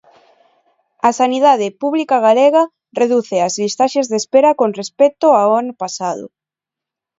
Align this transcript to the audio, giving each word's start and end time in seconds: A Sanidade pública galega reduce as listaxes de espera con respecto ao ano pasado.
A 1.09 1.11
Sanidade 1.19 1.67
pública 1.81 2.17
galega 2.27 2.63
reduce 3.01 3.37
as 3.47 3.53
listaxes 3.61 4.05
de 4.11 4.17
espera 4.21 4.51
con 4.59 4.69
respecto 4.81 5.25
ao 5.33 5.49
ano 5.61 5.73
pasado. 5.83 6.25